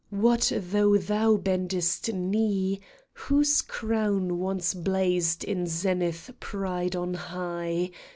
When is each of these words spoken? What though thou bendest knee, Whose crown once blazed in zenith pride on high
What 0.09 0.51
though 0.55 0.97
thou 0.97 1.37
bendest 1.37 2.11
knee, 2.11 2.81
Whose 3.13 3.61
crown 3.61 4.39
once 4.39 4.73
blazed 4.73 5.43
in 5.43 5.67
zenith 5.67 6.31
pride 6.39 6.95
on 6.95 7.13
high 7.13 7.91